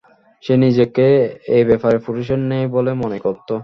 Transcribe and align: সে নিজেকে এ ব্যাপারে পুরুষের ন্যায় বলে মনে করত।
সে 0.43 0.53
নিজেকে 0.57 1.05
এ 1.49 1.59
ব্যাপারে 1.69 1.97
পুরুষের 2.05 2.39
ন্যায় 2.41 2.67
বলে 2.75 2.91
মনে 3.01 3.17
করত। 3.19 3.49